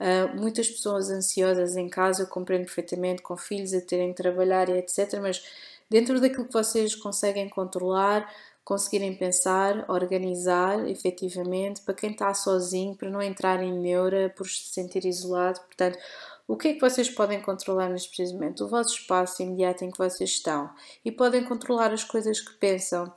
[0.00, 4.68] Uh, muitas pessoas ansiosas em casa, eu compreendo perfeitamente, com filhos a terem de trabalhar
[4.68, 5.18] e etc.
[5.20, 5.44] Mas
[5.88, 8.28] dentro daquilo que vocês conseguem controlar,
[8.64, 14.72] conseguirem pensar, organizar efetivamente, para quem está sozinho, para não entrar em neura, por se
[14.72, 15.60] sentir isolado.
[15.60, 15.98] Portanto,
[16.46, 18.64] o que é que vocês podem controlar neste preciso momento?
[18.64, 20.70] O vosso espaço imediato em que vocês estão.
[21.04, 23.12] E podem controlar as coisas que pensam.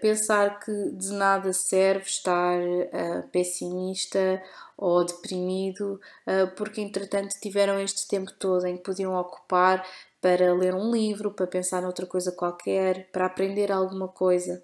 [0.00, 4.42] Pensar que de nada serve estar uh, pessimista
[4.74, 9.86] ou deprimido, uh, porque entretanto tiveram este tempo todo em que podiam ocupar
[10.20, 14.62] para ler um livro, para pensar noutra coisa qualquer, para aprender alguma coisa.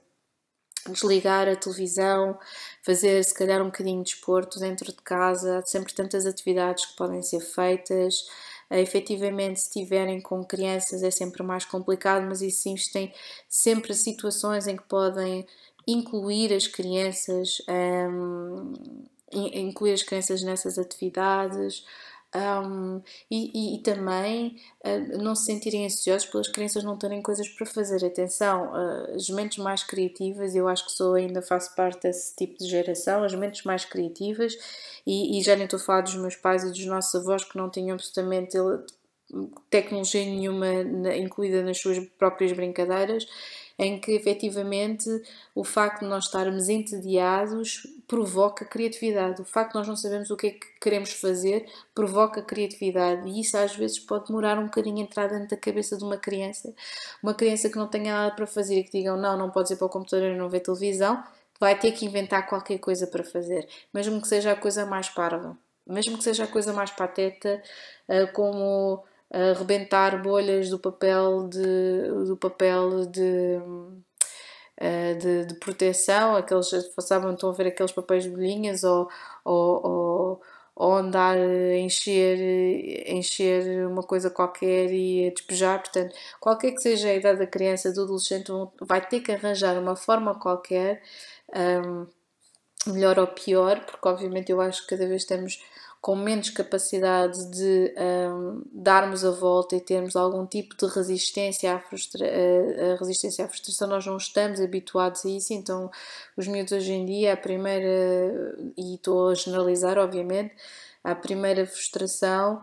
[0.89, 2.39] Desligar a televisão,
[2.83, 6.97] fazer se calhar um bocadinho de desporto dentro de casa, há sempre tantas atividades que
[6.97, 8.25] podem ser feitas.
[8.71, 13.13] Uh, efetivamente, se tiverem com crianças é sempre mais complicado, mas existem
[13.49, 15.47] sempre situações em que podem
[15.87, 18.73] incluir as crianças, um,
[19.33, 21.85] incluir as crianças nessas atividades.
[22.37, 27.49] Um, e, e, e, também uh, não se sentirem ansiosos pelas crianças não terem coisas
[27.49, 28.05] para fazer.
[28.05, 32.59] Atenção, uh, as mentes mais criativas, eu acho que sou ainda faço parte desse tipo
[32.59, 34.55] de geração, as mentes mais criativas,
[35.07, 37.57] e, e já nem estou a falar dos meus pais e dos nossos avós que
[37.57, 38.59] não tinham absolutamente
[39.71, 40.67] tecnologia nenhuma
[41.17, 43.27] incluída nas suas próprias brincadeiras,
[43.79, 45.09] em que efetivamente
[45.55, 49.43] o facto de nós estarmos entediados provoca criatividade.
[49.43, 53.41] O facto de nós não sabemos o que é que queremos fazer provoca criatividade e
[53.41, 56.75] isso às vezes pode demorar um bocadinho a entrar dentro da cabeça de uma criança.
[57.23, 59.77] Uma criança que não tenha nada para fazer e que digam não, não pode ir
[59.77, 61.23] para o computador e não ver televisão,
[61.61, 65.57] vai ter que inventar qualquer coisa para fazer, mesmo que seja a coisa mais parva,
[65.87, 67.63] mesmo que seja a coisa mais pateta,
[68.09, 69.03] eh, como
[69.33, 73.61] arrebentar bolhas do papel de, do papel de,
[74.77, 76.71] eh, de, de proteção, aqueles,
[77.01, 79.09] sabem, estão a ver aqueles papéis de bolinhas ou,
[79.45, 80.43] ou, ou,
[80.77, 82.39] ou andar a encher,
[83.11, 87.93] encher uma coisa qualquer e a despejar, portanto, qualquer que seja a idade da criança,
[87.93, 91.03] do adolescente, vai ter que arranjar uma forma qualquer,
[91.85, 92.07] um,
[92.93, 95.61] melhor ou pior, porque obviamente eu acho que cada vez estamos
[96.07, 101.81] com menos capacidade de um, darmos a volta e termos algum tipo de resistência à,
[101.81, 105.91] frustra a resistência à frustração, nós não estamos habituados a isso, então
[106.37, 110.55] os miúdos hoje em dia, a primeira, e estou a generalizar obviamente,
[111.03, 112.63] a primeira frustração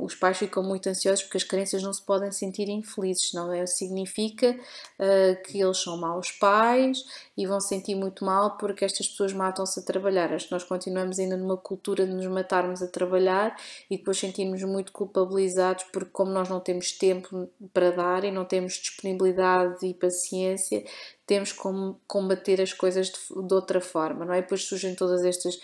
[0.00, 3.64] Os pais ficam muito ansiosos porque as crianças não se podem sentir infelizes, não é?
[3.66, 7.04] Significa uh, que eles são maus pais
[7.36, 10.32] e vão sentir muito mal porque estas pessoas matam-se a trabalhar.
[10.32, 13.56] Acho que nós continuamos ainda numa cultura de nos matarmos a trabalhar
[13.88, 18.44] e depois sentirmos muito culpabilizados porque, como nós não temos tempo para dar e não
[18.44, 20.84] temos disponibilidade e paciência,
[21.26, 24.38] temos como combater as coisas de, de outra forma, não é?
[24.38, 25.60] E depois surgem todas estas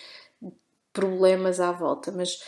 [0.92, 2.38] problemas à volta, mas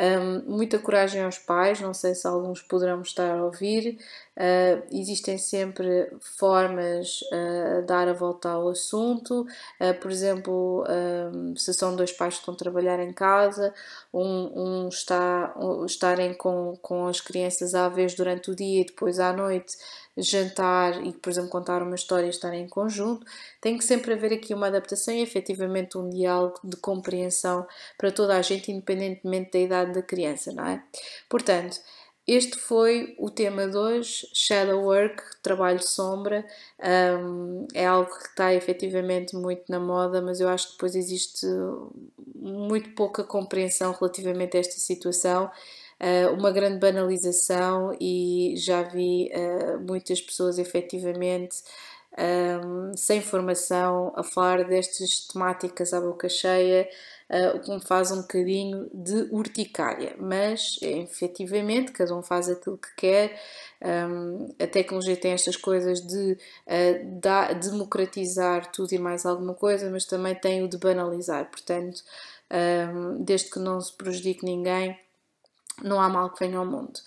[0.00, 3.98] um, muita coragem aos pais, não sei se alguns poderão estar a ouvir.
[4.36, 9.46] Uh, existem sempre formas uh, dar a volta ao assunto.
[9.80, 10.84] Uh, por exemplo,
[11.32, 13.72] um, se são dois pais que estão a trabalhar em casa,
[14.12, 18.84] um, um está um, estarem com, com as crianças à vez durante o dia e
[18.84, 19.76] depois à noite
[20.16, 23.26] jantar e, por exemplo, contar uma história e estar em conjunto,
[23.60, 27.66] tem que sempre haver aqui uma adaptação e efetivamente um diálogo de compreensão
[27.98, 30.82] para toda a gente, independentemente da idade da criança, não é?
[31.28, 31.80] Portanto,
[32.26, 36.46] este foi o tema de hoje, Shadow Work, trabalho sombra.
[37.20, 41.46] Um, é algo que está efetivamente muito na moda, mas eu acho que depois existe
[42.34, 45.50] muito pouca compreensão relativamente a esta situação.
[46.00, 51.62] Uh, uma grande banalização e já vi uh, muitas pessoas efetivamente
[52.18, 56.88] um, sem formação a falar destas temáticas à boca cheia,
[57.30, 62.78] uh, o que me faz um bocadinho de urticária, mas efetivamente cada um faz aquilo
[62.78, 63.40] que quer.
[63.82, 66.38] Um, a tecnologia tem estas coisas de
[67.20, 72.02] da, democratizar tudo e mais alguma coisa, mas também tem o de banalizar, portanto,
[72.94, 74.98] um, desde que não se prejudique ninguém
[75.82, 77.00] não há mal que venha ao mundo.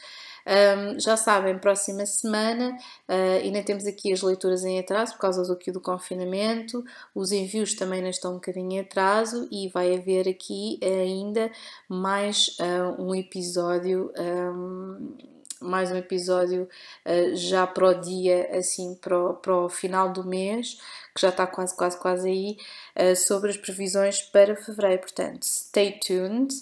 [0.48, 2.70] Um, já sabem, próxima semana
[3.10, 7.74] uh, ainda temos aqui as leituras em atraso por causa do, do confinamento, os envios
[7.74, 11.52] também ainda estão um bocadinho em atraso e vai haver aqui ainda
[11.90, 14.10] mais uh, um episódio.
[14.18, 16.68] Um, mais um episódio
[17.06, 20.78] uh, já para o dia, assim, para o, para o final do mês,
[21.16, 22.58] que já está quase, quase, quase aí,
[22.96, 25.02] uh, sobre as previsões para fevereiro.
[25.02, 26.54] Portanto, stay tuned.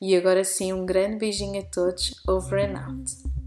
[0.00, 2.12] E agora sim, um grande beijinho a todos.
[2.26, 3.39] Over and out.